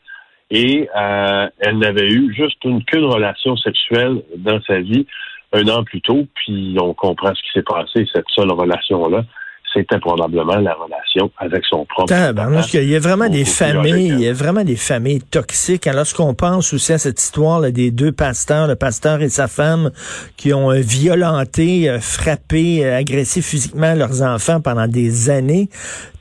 et 0.51 0.87
euh, 0.95 1.47
elle 1.59 1.77
n'avait 1.79 2.09
eu 2.09 2.33
juste 2.35 2.63
une 2.65 2.83
qu'une 2.83 3.05
relation 3.05 3.55
sexuelle 3.57 4.21
dans 4.37 4.61
sa 4.61 4.79
vie 4.79 5.07
un 5.53 5.67
an 5.69 5.83
plus 5.83 6.01
tôt, 6.01 6.27
puis 6.35 6.77
on 6.79 6.93
comprend 6.93 7.33
ce 7.33 7.41
qui 7.41 7.51
s'est 7.53 7.63
passé, 7.63 8.07
cette 8.13 8.29
seule 8.29 8.51
relation-là, 8.51 9.25
c'était 9.73 10.00
probablement 10.00 10.57
la 10.57 10.73
relation 10.73 11.31
avec 11.38 11.63
son 11.65 11.85
propre 11.85 12.07
Tabarnouche, 12.07 12.71
papa. 12.71 12.83
il 12.83 12.89
y 12.89 12.95
a 12.95 13.00
vraiment 13.00 13.29
des 13.29 13.45
familles, 13.45 13.81
biologique, 13.81 14.13
il 14.19 14.21
y 14.21 14.27
a 14.27 14.33
vraiment 14.33 14.63
des 14.63 14.75
familles 14.75 15.21
toxiques. 15.21 15.88
Alors, 15.88 16.01
lorsqu'on 16.01 16.33
pense 16.33 16.73
aussi 16.73 16.94
à 16.94 16.97
cette 16.97 17.21
histoire 17.21 17.59
là, 17.59 17.71
des 17.71 17.91
deux 17.91 18.12
pasteurs, 18.12 18.68
le 18.68 18.75
pasteur 18.75 19.21
et 19.21 19.29
sa 19.29 19.47
femme, 19.47 19.91
qui 20.35 20.53
ont 20.53 20.71
euh, 20.71 20.79
violenté, 20.79 21.89
euh, 21.89 22.00
frappé, 22.00 22.83
euh, 22.83 22.97
agressé 22.97 23.41
physiquement 23.41 23.94
leurs 23.94 24.21
enfants 24.23 24.62
pendant 24.62 24.88
des 24.88 25.29
années, 25.29 25.69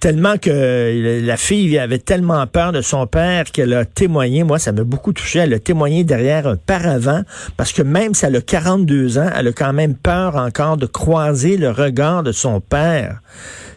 tellement 0.01 0.37
que 0.37 1.21
la 1.25 1.37
fille 1.37 1.79
avait 1.79 1.99
tellement 1.99 2.47
peur 2.47 2.73
de 2.73 2.81
son 2.81 3.07
père 3.07 3.45
qu'elle 3.45 3.73
a 3.75 3.85
témoigné, 3.85 4.45
moi 4.45 4.59
ça 4.59 4.73
m'a 4.73 4.85
beaucoup 4.85 5.13
touché, 5.13 5.41
elle 5.41 5.55
a 5.55 5.59
témoigné 5.59 6.05
derrière 6.05 6.47
un 6.47 6.57
paravent, 6.57 7.23
parce 7.57 7.73
que 7.73 7.83
même 7.83 8.15
si 8.15 8.25
elle 8.25 8.37
a 8.37 8.41
42 8.41 9.19
ans, 9.19 9.31
elle 9.35 9.49
a 9.49 9.53
quand 9.53 9.73
même 9.73 9.95
peur 9.95 10.37
encore 10.37 10.77
de 10.77 10.87
croiser 10.87 11.57
le 11.57 11.71
regard 11.71 12.23
de 12.23 12.33
son 12.33 12.61
père. 12.61 13.21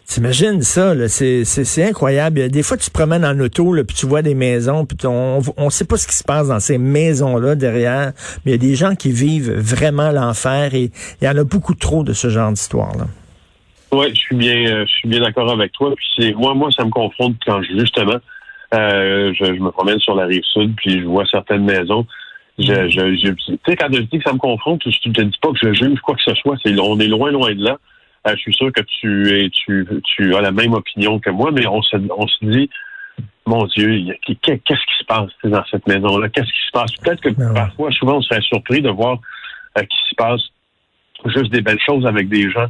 T'imagines 0.06 0.60
ça, 0.60 0.94
là, 0.94 1.08
c'est, 1.08 1.44
c'est, 1.44 1.64
c'est 1.64 1.82
incroyable. 1.88 2.48
Des 2.50 2.62
fois, 2.62 2.76
tu 2.76 2.86
te 2.90 2.92
promènes 2.92 3.24
en 3.24 3.38
auto, 3.40 3.72
là, 3.72 3.84
puis 3.84 3.96
tu 3.96 4.04
vois 4.06 4.20
des 4.20 4.34
maisons, 4.34 4.84
puis 4.84 4.98
on 5.06 5.40
on 5.56 5.70
sait 5.70 5.86
pas 5.86 5.96
ce 5.96 6.06
qui 6.06 6.14
se 6.14 6.22
passe 6.24 6.48
dans 6.48 6.60
ces 6.60 6.76
maisons-là 6.76 7.54
derrière, 7.54 8.12
mais 8.44 8.52
il 8.52 8.52
y 8.52 8.54
a 8.54 8.58
des 8.58 8.74
gens 8.74 8.94
qui 8.96 9.10
vivent 9.12 9.52
vraiment 9.58 10.10
l'enfer 10.10 10.74
et 10.74 10.90
il 11.22 11.24
y 11.24 11.28
en 11.28 11.36
a 11.38 11.44
beaucoup 11.44 11.74
trop 11.74 12.02
de 12.04 12.12
ce 12.12 12.28
genre 12.28 12.50
d'histoire-là. 12.52 13.06
Oui, 13.92 14.08
je 14.10 14.18
suis 14.20 14.36
bien, 14.36 14.66
euh, 14.66 14.84
je 14.86 14.92
suis 14.92 15.08
bien 15.08 15.20
d'accord 15.20 15.50
avec 15.50 15.72
toi. 15.72 15.92
Puis 15.96 16.06
c'est 16.18 16.32
moi, 16.34 16.52
moi, 16.54 16.68
ça 16.76 16.84
me 16.84 16.90
confronte 16.90 17.36
quand 17.46 17.62
je- 17.62 17.78
justement, 17.78 18.16
euh, 18.74 19.32
je, 19.38 19.44
je 19.46 19.60
me 19.60 19.70
promène 19.70 19.98
sur 20.00 20.14
la 20.14 20.26
rive 20.26 20.42
sud, 20.52 20.74
puis 20.76 21.00
je 21.00 21.04
vois 21.06 21.24
certaines 21.30 21.64
maisons. 21.64 22.04
Je, 22.58 22.64
je, 22.88 23.16
je- 23.16 23.32
tu 23.32 23.56
sais, 23.66 23.76
quand 23.76 23.88
je 23.92 24.00
dis 24.00 24.18
que 24.18 24.24
ça 24.24 24.32
me 24.32 24.38
confronte, 24.38 24.82
je 24.84 24.98
te 24.98 25.08
dis 25.22 25.38
pas 25.40 25.48
que 25.50 25.58
je 25.62 25.72
juge 25.72 25.98
quoi 26.00 26.14
que 26.14 26.22
ce 26.24 26.34
soit. 26.34 26.56
C'est, 26.64 26.78
on 26.78 26.98
est 27.00 27.06
loin, 27.08 27.30
loin 27.30 27.54
de 27.54 27.64
là. 27.64 27.78
Euh, 28.26 28.32
je 28.36 28.40
suis 28.40 28.54
sûr 28.54 28.72
que 28.72 28.80
tu 28.82 29.28
es, 29.28 29.50
tu, 29.50 29.86
tu 30.04 30.34
as 30.34 30.40
la 30.40 30.50
même 30.50 30.72
opinion 30.72 31.18
que 31.18 31.30
moi, 31.30 31.50
mais 31.52 31.66
on 31.66 31.82
se, 31.82 31.96
on 32.16 32.26
se 32.26 32.44
dit, 32.44 32.70
mon 33.46 33.64
Dieu, 33.66 34.16
qu'est-ce 34.42 34.62
qui 34.62 34.98
se 34.98 35.04
passe 35.04 35.30
dans 35.44 35.64
cette 35.70 35.86
maison-là? 35.86 36.28
Qu'est-ce 36.30 36.46
qui 36.46 36.66
se 36.66 36.72
passe? 36.72 36.92
Peut-être 36.92 37.20
que 37.20 37.28
Ben 37.28 37.52
parfois, 37.52 37.90
souvent, 37.92 38.16
on 38.16 38.22
serait 38.22 38.40
surpris 38.40 38.80
de 38.80 38.88
voir 38.88 39.18
euh, 39.78 39.82
qu'il 39.82 40.08
se 40.08 40.14
passe 40.16 40.40
juste 41.26 41.52
des 41.52 41.60
belles 41.60 41.80
choses 41.84 42.06
avec 42.06 42.28
des 42.28 42.50
gens 42.50 42.66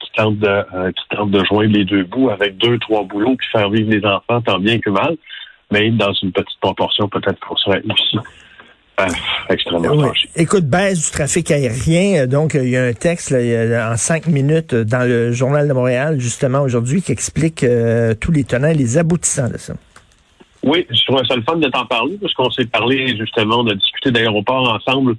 qui 0.00 0.10
tentent 0.12 0.38
de 0.38 0.46
euh, 0.48 0.92
qui 0.92 1.16
tentent 1.16 1.30
de 1.30 1.44
joindre 1.44 1.72
les 1.72 1.84
deux 1.84 2.04
bouts 2.04 2.30
avec 2.30 2.56
deux, 2.58 2.78
trois 2.78 3.04
boulots 3.04 3.36
puis 3.36 3.48
faire 3.50 3.70
vivre 3.70 3.90
les 3.90 4.04
enfants 4.04 4.40
tant 4.42 4.58
bien 4.58 4.78
que 4.78 4.90
mal. 4.90 5.16
Mais 5.70 5.90
dans 5.90 6.12
une 6.12 6.32
petite 6.32 6.60
proportion, 6.60 7.08
peut-être 7.08 7.38
qu'on 7.40 7.56
serait 7.56 7.82
aussi 7.88 8.18
extrêmement 9.48 9.88
Oui. 9.90 10.08
Écoute, 10.36 10.64
baisse 10.64 11.06
du 11.06 11.10
trafic 11.10 11.50
aérien. 11.50 12.26
Donc, 12.26 12.54
il 12.54 12.68
y 12.68 12.76
a 12.76 12.84
un 12.84 12.92
texte 12.92 13.30
là, 13.30 13.92
en 13.92 13.96
cinq 13.96 14.26
minutes 14.26 14.74
euh, 14.74 14.84
dans 14.84 15.06
le 15.06 15.32
Journal 15.32 15.68
de 15.68 15.72
Montréal, 15.72 16.20
justement, 16.20 16.60
aujourd'hui, 16.62 17.02
qui 17.02 17.12
explique 17.12 17.62
euh, 17.62 18.14
tous 18.14 18.32
les 18.32 18.44
tenants 18.44 18.68
et 18.68 18.74
les 18.74 18.98
aboutissants 18.98 19.48
de 19.48 19.58
ça. 19.58 19.74
Oui, 20.64 20.86
je 20.90 21.04
trouvais 21.04 21.24
ça 21.26 21.36
le 21.36 21.42
fun 21.42 21.56
de 21.56 21.68
t'en 21.68 21.86
parler 21.86 22.18
parce 22.20 22.34
qu'on 22.34 22.50
s'est 22.50 22.66
parlé 22.66 23.16
justement, 23.16 23.60
on 23.60 23.68
a 23.68 23.74
discuté 23.74 24.10
d'aéroport 24.10 24.72
ensemble 24.74 25.14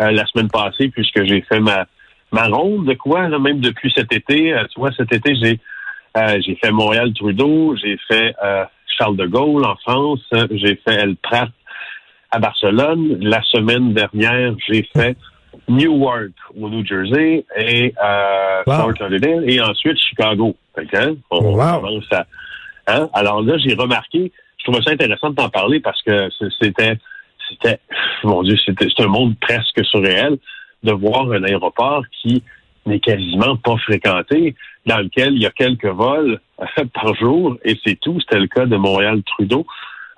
euh, 0.00 0.10
la 0.10 0.26
semaine 0.26 0.48
passée 0.48 0.88
puisque 0.88 1.24
j'ai 1.24 1.42
fait 1.42 1.60
ma 1.60 1.86
ma 2.32 2.46
ronde 2.46 2.86
de 2.86 2.94
quoi, 2.94 3.28
là, 3.28 3.38
même 3.38 3.60
depuis 3.60 3.92
cet 3.96 4.12
été. 4.12 4.52
Euh, 4.52 4.64
tu 4.72 4.80
vois, 4.80 4.90
cet 4.96 5.12
été, 5.12 5.34
j'ai 5.36 5.58
j'ai 6.44 6.56
fait 6.56 6.72
Montréal-Trudeau, 6.72 7.76
j'ai 7.76 7.96
fait 8.08 8.34
Charles 8.98 9.16
de 9.16 9.26
Gaulle 9.26 9.64
en 9.64 9.76
France, 9.76 10.18
j'ai 10.50 10.74
fait 10.84 10.94
El 10.94 11.14
Prat 11.14 11.46
à 12.30 12.38
Barcelone. 12.38 13.18
La 13.20 13.42
semaine 13.42 13.92
dernière, 13.94 14.54
j'ai 14.68 14.88
fait 14.94 15.16
Newark 15.68 16.30
au 16.58 16.68
New 16.68 16.84
Jersey 16.84 17.44
et 17.56 17.94
euh, 18.02 18.62
Wow. 18.66 18.74
Fort 18.74 18.92
Lauderdale 19.00 19.48
et 19.50 19.60
ensuite 19.60 19.98
Chicago. 19.98 20.56
Hein, 20.94 21.14
on 21.30 21.54
Wow. 21.56 21.80
commence 21.80 22.12
à- 22.12 22.26
hein? 22.86 23.08
Alors 23.12 23.42
là, 23.42 23.56
j'ai 23.58 23.74
remarqué, 23.74 24.32
je 24.58 24.64
trouvais 24.64 24.82
ça 24.84 24.92
intéressant 24.92 25.30
de 25.30 25.34
t'en 25.36 25.48
parler 25.48 25.80
parce 25.80 26.00
que 26.02 26.28
c'était, 26.60 26.96
c'était, 27.48 27.78
mon 28.24 28.42
Dieu, 28.42 28.56
c'était 28.64 28.86
c'est 28.94 29.02
un 29.04 29.08
monde 29.08 29.34
presque 29.40 29.84
surréel 29.84 30.38
de 30.82 30.92
voir 30.92 31.30
un 31.32 31.42
aéroport 31.44 32.04
qui 32.22 32.42
n'est 32.86 33.00
quasiment 33.00 33.56
pas 33.56 33.76
fréquenté, 33.78 34.54
dans 34.86 34.98
lequel 34.98 35.34
il 35.34 35.42
y 35.42 35.46
a 35.46 35.50
quelques 35.50 35.84
vols 35.86 36.40
par 36.94 37.14
jour 37.16 37.56
et 37.64 37.78
c'est 37.84 37.98
tout. 38.00 38.18
C'était 38.20 38.38
le 38.40 38.46
cas 38.46 38.64
de 38.66 38.76
Montréal-Trudeau. 38.76 39.66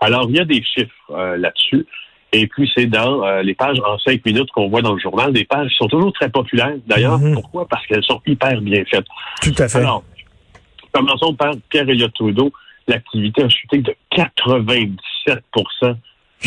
Alors, 0.02 0.26
il 0.28 0.37
y 0.37 0.40
a 0.40 0.44
des 0.44 0.62
chiffres 0.62 0.92
euh, 1.11 1.37
là-dessus. 1.37 1.87
Et 2.35 2.47
puis, 2.47 2.71
c'est 2.75 2.87
dans 2.87 3.25
euh, 3.25 3.42
les 3.42 3.54
pages 3.54 3.78
en 3.87 3.99
cinq 3.99 4.25
minutes 4.25 4.50
qu'on 4.54 4.68
voit 4.68 4.80
dans 4.82 4.94
le 4.94 5.00
journal, 5.00 5.32
des 5.32 5.44
pages 5.44 5.68
qui 5.68 5.76
sont 5.76 5.88
toujours 5.88 6.12
très 6.14 6.30
populaires. 6.30 6.75
D'ailleurs, 6.87 7.18
Mhm. 7.18 7.35
pourquoi? 7.35 7.66
Parce 7.68 7.87
qu'elles 7.87 8.04
sont 8.04 8.21
hyper 8.26 8.61
bien 8.62 8.82
faites. 8.90 9.04
Tout 9.42 9.54
à 9.59 9.68
fait. 9.68 9.78
Alors, 9.78 10.02
commençons 10.92 11.35
par 11.35 11.52
Pierre 11.68 11.88
Elliott 11.88 12.12
Trudeau. 12.14 12.52
L'activité 12.88 13.44
a 13.44 13.49
chuté 13.49 13.78
de 13.78 13.94
97% 14.11 15.97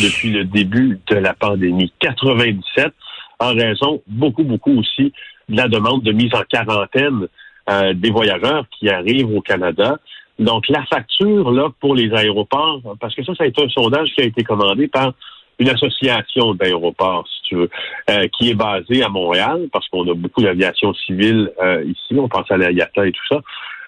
depuis 0.02 0.30
le 0.30 0.44
début 0.44 0.98
de 1.08 1.16
la 1.16 1.34
pandémie. 1.34 1.92
97 2.00 2.92
en 3.38 3.54
raison 3.54 4.02
beaucoup, 4.06 4.44
beaucoup 4.44 4.78
aussi 4.78 5.12
de 5.48 5.56
la 5.56 5.68
demande 5.68 6.02
de 6.02 6.12
mise 6.12 6.34
en 6.34 6.42
quarantaine 6.48 7.28
euh, 7.70 7.92
des 7.94 8.10
voyageurs 8.10 8.66
qui 8.78 8.88
arrivent 8.88 9.30
au 9.34 9.40
Canada. 9.40 9.98
Donc, 10.38 10.68
la 10.68 10.84
facture, 10.84 11.50
là, 11.50 11.70
pour 11.80 11.94
les 11.94 12.12
aéroports, 12.12 12.80
parce 13.00 13.14
que 13.14 13.24
ça, 13.24 13.34
ça 13.34 13.44
a 13.44 13.46
été 13.46 13.64
un 13.64 13.68
sondage 13.68 14.10
qui 14.14 14.22
a 14.22 14.24
été 14.24 14.44
commandé 14.44 14.86
par 14.88 15.12
une 15.58 15.70
association 15.70 16.54
d'aéroports, 16.54 17.26
si 17.28 17.42
tu 17.48 17.54
veux, 17.56 17.70
euh, 18.10 18.28
qui 18.28 18.50
est 18.50 18.54
basée 18.54 19.02
à 19.02 19.08
Montréal, 19.08 19.68
parce 19.72 19.88
qu'on 19.88 20.06
a 20.10 20.14
beaucoup 20.14 20.42
d'aviation 20.42 20.92
civile 20.94 21.50
euh, 21.62 21.84
ici, 21.84 22.18
on 22.18 22.28
pense 22.28 22.50
à 22.50 22.58
l'IATA 22.58 23.06
et 23.06 23.12
tout 23.12 23.26
ça. 23.28 23.40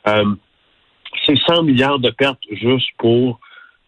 Euh, 0.09 0.25
c'est 1.27 1.37
100 1.37 1.65
milliards 1.65 1.99
de 1.99 2.11
pertes 2.11 2.41
juste 2.51 2.89
pour 2.97 3.41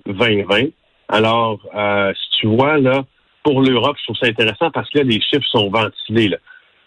2020. 0.06 0.68
Alors, 1.08 1.60
euh, 1.74 2.12
si 2.14 2.40
tu 2.40 2.46
vois, 2.46 2.78
là, 2.78 3.04
pour 3.42 3.62
l'Europe, 3.62 3.96
je 3.98 4.04
trouve 4.04 4.16
ça 4.16 4.26
intéressant 4.26 4.70
parce 4.70 4.88
que 4.90 4.98
là, 4.98 5.04
les 5.04 5.20
chiffres 5.20 5.46
sont 5.46 5.70
ventilés. 5.70 6.28
Là. 6.28 6.36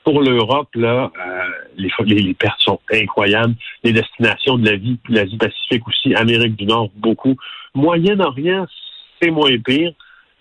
Pour 0.04 0.22
l'Europe, 0.22 0.70
là, 0.76 1.12
euh, 1.18 1.50
les, 1.78 1.90
les, 2.06 2.22
les 2.22 2.34
pertes 2.34 2.60
sont 2.60 2.80
incroyables. 2.92 3.56
Les 3.84 3.94
destinations 3.94 4.58
de 4.58 4.70
la 4.70 4.76
vie, 4.76 5.00
l'Asie-Pacifique 5.08 5.88
aussi, 5.88 6.14
Amérique 6.14 6.56
du 6.56 6.66
Nord, 6.66 6.90
beaucoup. 6.96 7.36
Moyen-Orient, 7.74 8.66
c'est 9.22 9.32
moins 9.32 9.58
pire. 9.60 9.94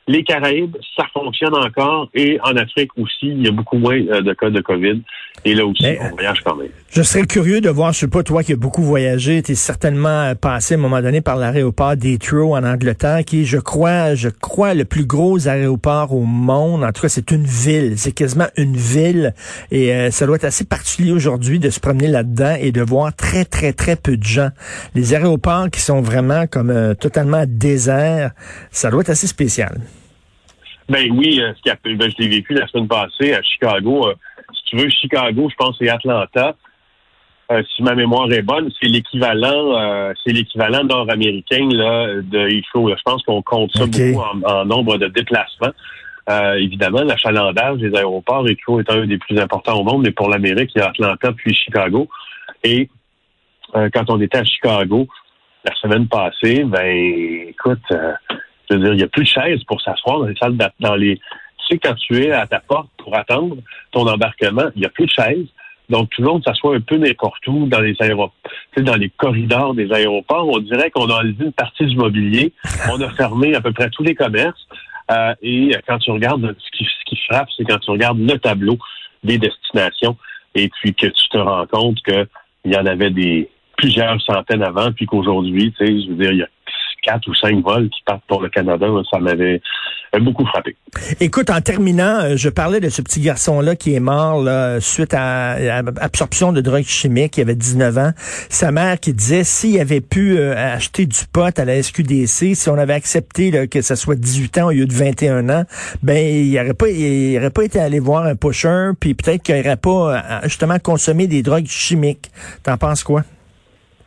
Les 0.09 0.25
Caraïbes, 0.25 0.76
ça 0.97 1.04
fonctionne 1.12 1.54
encore. 1.54 2.09
Et 2.14 2.38
en 2.42 2.56
Afrique 2.56 2.90
aussi, 2.97 3.28
il 3.28 3.44
y 3.44 3.49
a 3.49 3.52
beaucoup 3.52 3.78
moins 3.78 3.97
euh, 3.97 4.21
de 4.21 4.32
cas 4.32 4.50
de 4.50 4.61
COVID. 4.61 5.00
Et 5.44 5.54
là 5.54 5.66
aussi, 5.66 5.82
Mais, 5.82 5.99
on 6.00 6.14
voyage 6.14 6.40
quand 6.44 6.54
même. 6.54 6.68
Je 6.90 7.02
serais 7.02 7.26
curieux 7.26 7.61
de 7.61 7.68
voir, 7.68 7.92
je 7.92 8.00
sais 8.00 8.09
pas, 8.09 8.23
toi 8.23 8.42
qui 8.42 8.52
as 8.52 8.56
beaucoup 8.56 8.82
voyagé, 8.82 9.42
tu 9.42 9.52
es 9.52 9.54
certainement 9.54 10.09
euh, 10.09 10.35
passé 10.35 10.75
à 10.75 10.76
un 10.76 10.80
moment 10.80 11.00
donné 11.00 11.21
par 11.21 11.37
l'aéroport 11.37 11.97
d'Heathrow 11.97 12.54
en 12.54 12.62
Angleterre, 12.64 13.25
qui 13.25 13.42
est, 13.42 13.44
je 13.44 13.59
crois, 13.59 14.14
je 14.14 14.28
crois, 14.28 14.75
le 14.75 14.85
plus 14.85 15.04
gros 15.04 15.49
aéroport 15.49 16.14
au 16.14 16.25
monde. 16.25 16.85
En 16.85 16.92
tout 16.92 17.02
cas, 17.02 17.09
c'est 17.09 17.30
une 17.30 17.44
ville. 17.44 17.94
C'est 17.97 18.12
quasiment 18.12 18.49
une 18.56 18.76
ville. 18.76 19.35
Et 19.71 19.92
euh, 19.92 20.11
ça 20.11 20.26
doit 20.26 20.37
être 20.37 20.44
assez 20.44 20.64
particulier 20.64 21.12
aujourd'hui 21.12 21.59
de 21.59 21.71
se 21.71 21.80
promener 21.80 22.09
là-dedans 22.09 22.56
et 22.61 22.71
de 22.71 22.82
voir 22.82 23.14
très, 23.14 23.44
très, 23.44 23.73
très 23.73 23.97
peu 23.97 24.16
de 24.16 24.25
gens. 24.25 24.50
Les 24.94 25.14
aéroports 25.14 25.71
qui 25.71 25.80
sont 25.80 26.02
vraiment 26.02 26.47
comme 26.47 26.71
euh, 26.71 26.94
totalement 26.94 27.44
déserts, 27.49 28.32
ça 28.71 28.90
doit 28.90 29.00
être 29.00 29.11
assez 29.11 29.26
spécial. 29.26 29.80
Ben 30.88 31.10
oui, 31.12 31.40
euh, 31.40 31.52
ce 31.56 31.62
qui 31.62 31.70
a, 31.70 31.76
ben, 31.84 32.10
je 32.10 32.16
l'ai 32.18 32.28
vécu 32.28 32.54
la 32.54 32.66
semaine 32.66 32.88
passée 32.88 33.34
à 33.34 33.42
Chicago. 33.42 34.08
Euh, 34.08 34.14
si 34.52 34.64
tu 34.64 34.76
veux, 34.76 34.88
Chicago, 34.88 35.48
je 35.50 35.54
pense 35.56 35.76
c'est 35.78 35.88
Atlanta. 35.88 36.54
Euh, 37.50 37.62
si 37.74 37.82
ma 37.82 37.94
mémoire 37.94 38.30
est 38.32 38.42
bonne, 38.42 38.70
c'est 38.80 38.88
l'équivalent, 38.88 40.14
c'est 40.24 40.32
l'équivalent 40.32 40.84
nord-américain 40.84 41.68
là, 41.70 42.06
de 42.22 42.38
là. 42.38 42.96
Je 42.96 43.02
pense 43.04 43.22
qu'on 43.24 43.42
compte 43.42 43.70
ça 43.74 43.86
beaucoup 43.86 44.20
en, 44.20 44.42
en 44.42 44.64
nombre 44.64 44.96
de 44.96 45.08
déplacements. 45.08 45.72
Évidemment, 46.56 47.02
l'achalandage 47.02 47.78
des 47.78 47.94
aéroports, 47.94 48.48
est 48.48 48.90
un 48.90 49.06
des 49.06 49.18
plus 49.18 49.38
importants 49.38 49.80
au 49.80 49.84
monde, 49.84 50.02
mais 50.02 50.12
pour 50.12 50.30
l'Amérique, 50.30 50.70
il 50.74 50.78
y 50.78 50.82
a 50.82 50.88
Atlanta 50.88 51.32
puis 51.32 51.52
Chicago. 51.52 52.08
Et 52.64 52.88
quand 53.74 54.08
on 54.08 54.20
était 54.20 54.38
à 54.38 54.44
Chicago 54.44 55.08
la 55.64 55.74
semaine 55.74 56.08
passée, 56.08 56.64
ben 56.64 56.86
écoute, 57.48 57.82
euh, 58.72 58.76
je 58.76 58.78
veux 58.78 58.84
dire, 58.84 58.92
il 58.92 58.96
n'y 58.96 59.02
a 59.02 59.08
plus 59.08 59.24
de 59.24 59.28
chaises 59.28 59.62
pour 59.64 59.80
s'asseoir 59.80 60.20
dans 60.20 60.26
les 60.26 60.36
salles 60.36 60.56
dans 60.80 60.94
les. 60.94 61.16
Tu 61.16 61.66
sais, 61.74 61.78
quand 61.78 61.94
tu 61.94 62.24
es 62.24 62.32
à 62.32 62.46
ta 62.46 62.60
porte 62.60 62.88
pour 62.98 63.16
attendre 63.16 63.56
ton 63.92 64.06
embarquement, 64.06 64.70
il 64.74 64.80
n'y 64.80 64.86
a 64.86 64.90
plus 64.90 65.06
de 65.06 65.10
chaises. 65.10 65.46
Donc, 65.88 66.10
tout 66.10 66.22
le 66.22 66.28
monde 66.28 66.42
s'assoit 66.44 66.74
un 66.74 66.80
peu 66.80 66.96
n'importe 66.96 67.46
où 67.46 67.66
dans 67.66 67.80
les 67.80 67.94
aéroports, 68.00 68.32
dans 68.78 68.96
les 68.96 69.10
corridors 69.10 69.74
des 69.74 69.92
aéroports. 69.92 70.48
On 70.48 70.58
dirait 70.58 70.90
qu'on 70.90 71.06
a 71.10 71.18
enlevé 71.18 71.44
une 71.44 71.52
partie 71.52 71.84
du 71.84 71.96
mobilier. 71.96 72.52
On 72.90 73.00
a 73.00 73.10
fermé 73.10 73.54
à 73.54 73.60
peu 73.60 73.72
près 73.72 73.90
tous 73.90 74.02
les 74.02 74.14
commerces. 74.14 74.66
Euh, 75.10 75.34
et 75.42 75.76
quand 75.86 75.98
tu 75.98 76.10
regardes, 76.10 76.54
ce 76.58 76.78
qui, 76.78 76.84
ce 76.84 77.04
qui 77.04 77.20
frappe, 77.28 77.48
c'est 77.56 77.64
quand 77.64 77.78
tu 77.78 77.90
regardes 77.90 78.18
le 78.18 78.38
tableau 78.38 78.78
des 79.22 79.38
destinations 79.38 80.16
et 80.54 80.68
puis 80.68 80.94
que 80.94 81.06
tu 81.06 81.28
te 81.28 81.38
rends 81.38 81.66
compte 81.66 81.98
qu'il 82.02 82.26
y 82.66 82.76
en 82.76 82.86
avait 82.86 83.10
des 83.10 83.50
plusieurs 83.76 84.20
centaines 84.22 84.62
avant, 84.62 84.92
puis 84.92 85.06
qu'aujourd'hui, 85.06 85.72
tu 85.76 85.86
sais, 85.86 86.02
je 86.02 86.08
veux 86.08 86.14
dire, 86.14 86.32
il 86.32 86.38
y 86.38 86.42
a 86.42 86.48
quatre 87.02 87.28
ou 87.28 87.35
cinq 87.35 87.62
vols 87.62 87.88
qui 87.90 88.02
partent 88.04 88.25
pour 88.26 88.40
le 88.40 88.49
Canada. 88.49 88.87
Ça 89.11 89.18
m'avait 89.18 89.61
euh, 90.14 90.21
beaucoup 90.21 90.47
frappé. 90.47 90.76
Écoute, 91.21 91.50
en 91.50 91.61
terminant, 91.61 92.21
euh, 92.21 92.37
je 92.37 92.49
parlais 92.49 92.80
de 92.80 92.88
ce 92.88 93.02
petit 93.02 93.21
garçon-là 93.21 93.76
qui 93.76 93.94
est 93.94 94.00
mort 94.00 94.42
là, 94.42 94.80
suite 94.80 95.14
à, 95.14 95.52
à 95.52 95.78
absorption 96.00 96.52
de 96.52 96.61
drogue 96.61 96.85
chimique. 96.85 97.37
Il 97.38 97.42
avait 97.42 97.54
19 97.54 97.99
ans. 97.99 98.11
Sa 98.16 98.73
mère 98.73 99.00
qui 99.00 99.12
disait 99.12 99.44
s'il 99.44 99.80
avait 99.80 100.00
pu 100.00 100.38
euh, 100.38 100.54
acheter 100.54 101.06
du 101.06 101.18
pot 101.32 101.59
à 101.59 101.64
la 101.64 101.82
SQDC, 101.82 102.54
si 102.54 102.68
on 102.68 102.78
avait 102.78 102.94
accepté 102.94 103.50
là, 103.50 103.66
que 103.66 103.82
ça 103.82 103.97
soit 103.97 104.16
18 104.16 104.59
ans 104.59 104.66
au 104.68 104.71
lieu 104.71 104.87
de 104.87 104.92
21 104.92 105.49
ans, 105.49 105.64
ben 106.02 106.18
il 106.18 106.59
aurait 106.59 106.75
pas, 106.75 106.88
il 106.88 107.37
aurait 107.38 107.50
pas 107.50 107.64
été 107.64 107.80
allé 107.80 107.99
voir 107.99 108.25
un 108.25 108.37
pusher, 108.37 108.90
puis 108.99 109.14
peut-être 109.14 109.42
qu'il 109.42 109.59
aurait 109.59 109.76
pas 109.76 110.23
justement 110.44 110.78
consommé 110.78 111.26
des 111.26 111.42
drogues 111.42 111.66
chimiques. 111.66 112.30
T'en 112.62 112.76
penses 112.76 113.02
quoi? 113.02 113.23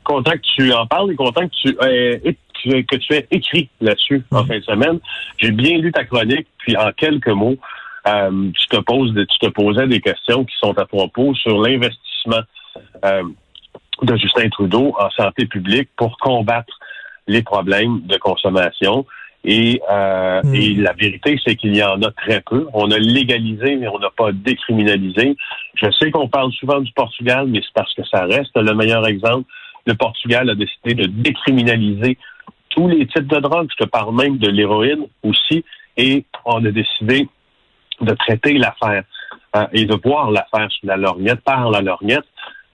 Content 0.04 0.32
que 0.32 0.56
tu 0.56 0.72
en 0.72 0.86
parles 0.86 1.12
et 1.12 1.16
content 1.16 1.48
que 1.48 1.54
tu, 1.62 1.76
euh, 1.82 2.32
que, 2.70 2.96
tu 2.96 3.14
aies 3.14 3.28
écrit 3.32 3.70
là-dessus 3.82 4.24
en 4.32 4.46
fin 4.46 4.58
de 4.58 4.64
semaine. 4.64 5.00
J'ai 5.38 5.52
bien 5.52 5.78
lu 5.78 5.92
ta 5.92 6.04
chronique, 6.04 6.48
puis 6.58 6.76
en 6.78 6.92
quelques 6.92 7.28
mots, 7.28 7.58
euh, 8.08 8.52
tu 8.60 8.68
te 8.68 8.78
poses, 8.78 9.14
tu 9.14 9.40
te 9.40 9.48
posais 9.48 9.88
des 9.88 10.02
questions 10.02 10.46
qui 10.46 10.56
sont 10.60 10.78
à 10.78 10.86
propos 10.86 11.34
sur 11.36 11.62
l'investissement 11.62 12.42
euh, 13.04 13.24
de 14.02 14.16
Justin 14.16 14.50
Trudeau 14.50 14.96
en 15.00 15.10
santé 15.12 15.46
publique 15.46 15.90
pour 15.96 16.18
combattre 16.18 16.80
les 17.28 17.42
problèmes 17.42 18.02
de 18.02 18.18
consommation. 18.18 19.06
Et, 19.48 19.80
euh, 19.92 20.42
Mm. 20.44 20.56
et 20.56 20.74
la 20.76 20.94
vérité, 20.94 21.40
c'est 21.46 21.56
qu'il 21.56 21.76
y 21.76 21.84
en 21.84 22.02
a 22.02 22.12
très 22.12 22.42
peu. 22.42 22.68
On 22.74 22.90
a 22.92 22.98
légalisé, 22.98 23.76
mais 23.76 23.88
on 23.88 24.00
n'a 24.00 24.10
pas 24.10 24.32
décriminalisé. 24.32 25.38
Je 25.76 25.92
sais 25.92 26.10
qu'on 26.12 26.28
parle 26.28 26.52
souvent 26.54 26.82
du 26.82 26.92
Portugal, 26.94 27.46
mais 27.48 27.62
c'est 27.62 27.74
parce 27.74 27.94
que 27.94 28.02
ça 28.12 28.26
reste 28.26 28.56
le 28.56 28.74
meilleur 28.74 29.06
exemple. 29.08 29.48
Le 29.86 29.94
Portugal 29.94 30.50
a 30.50 30.56
décidé 30.56 30.96
de 30.96 31.06
décriminaliser 31.06 32.18
tous 32.76 32.88
les 32.88 33.08
types 33.08 33.28
de 33.28 33.40
drogues. 33.40 33.70
Je 33.72 33.86
te 33.86 33.90
parle 33.90 34.14
même 34.16 34.38
de 34.38 34.50
l'héroïne 34.50 35.08
aussi. 35.24 35.64
Et 35.98 36.26
on 36.44 36.64
a 36.66 36.72
décidé 36.72 37.28
de 38.02 38.14
traiter 38.14 38.54
l'affaire 38.54 39.04
euh, 39.56 39.66
et 39.72 39.86
de 39.86 39.96
voir 40.04 40.30
l'affaire 40.32 40.70
sous 40.72 40.86
la 40.86 40.98
lorgnette, 40.98 41.42
par 41.42 41.72
la 41.72 41.82
lorgnette 41.82 42.26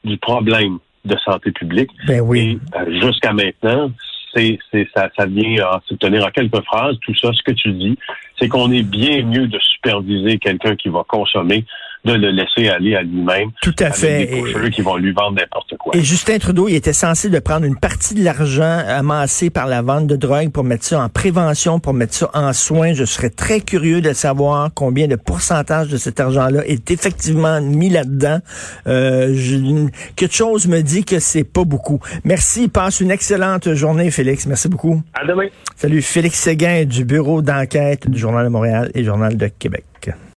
du 0.03 0.17
problème 0.17 0.79
de 1.05 1.15
santé 1.17 1.51
publique. 1.51 1.91
Ben 2.08 2.22
oui. 2.22 2.60
Et 2.75 2.77
euh, 2.77 3.00
jusqu'à 3.00 3.34
maintenant, 3.34 3.91
c'est, 4.34 4.58
c'est, 4.72 4.88
ça, 4.96 5.10
ça 5.15 5.25
vient 5.25 5.63
à 5.65 5.81
se 5.86 5.93
tenir 5.96 6.25
en 6.25 6.31
quelques 6.31 6.63
phrases. 6.63 6.98
Tout 7.01 7.15
ça, 7.15 7.31
ce 7.34 7.43
que 7.43 7.51
tu 7.51 7.72
dis, 7.74 7.98
c'est 8.39 8.48
qu'on 8.48 8.72
est 8.72 8.84
bien 8.84 9.24
mieux 9.24 9.48
de 9.48 9.60
superviser 9.60 10.39
quelqu'un 10.39 10.75
qui 10.75 10.89
va 10.89 11.03
consommer, 11.08 11.65
de 12.03 12.13
le 12.13 12.31
laisser 12.31 12.67
aller 12.70 12.96
à 12.96 13.03
lui-même. 13.03 13.50
Tout 13.62 13.75
à 13.79 13.86
avec 13.86 13.96
fait. 13.96 14.25
Des 14.25 14.34
Et- 14.38 14.39
coucheux 14.41 14.70
qui 14.70 14.81
vont 14.81 14.98
lui 14.98 15.12
vendre 15.12 15.38
n'importe 15.39 15.75
quoi. 15.77 15.96
Et 15.96 16.01
Justin 16.01 16.39
Trudeau, 16.39 16.67
il 16.67 16.75
était 16.75 16.93
censé 16.93 17.29
de 17.29 17.39
prendre 17.39 17.65
une 17.65 17.77
partie 17.77 18.15
de 18.15 18.24
l'argent 18.24 18.79
amassé 18.88 19.50
par 19.50 19.67
la 19.67 19.81
vente 19.81 20.08
de 20.08 20.15
drogue 20.15 20.51
pour 20.51 20.63
mettre 20.63 20.84
ça 20.84 21.00
en 21.01 21.10
prévention, 21.10 21.79
pour 21.79 21.93
mettre 21.93 22.13
ça 22.15 22.29
en 22.34 22.53
soins. 22.53 22.93
Je 22.93 23.05
serais 23.05 23.29
très 23.29 23.60
curieux 23.62 24.01
de 24.01 24.13
savoir 24.13 24.72
combien 24.74 25.08
de 25.08 25.15
pourcentage 25.15 25.89
de 25.89 25.98
cet 25.98 26.20
argent-là 26.20 26.65
est 26.65 26.89
effectivement 26.89 27.62
mis 27.62 27.89
là-dedans. 27.89 28.39
Euh, 28.88 29.34
je- 29.36 29.88
quelque 30.15 30.34
chose 30.36 30.67
me 30.67 30.81
dit 30.81 31.03
que 31.03 31.20
c'est 31.20 31.43
pas 31.43 31.63
beaucoup. 31.65 32.00
Merci. 32.24 32.67
Passe 32.67 33.00
une 33.01 33.12
excellente 33.12 33.74
journée, 33.75 34.10
Félix. 34.12 34.48
Merci 34.48 34.67
beaucoup. 34.70 35.01
À 35.13 35.25
demain. 35.25 35.48
Salut, 35.75 36.01
Félix 36.01 36.39
Séguin 36.39 36.86
du 36.86 37.05
bureau 37.05 37.41
d'enquête 37.41 38.10
du 38.10 38.17
Journal 38.17 38.46
de 38.46 38.50
Montréal 38.50 38.89
et 38.96 39.03
Journal 39.03 39.38
de 39.38 39.48
Québec. 39.48 39.84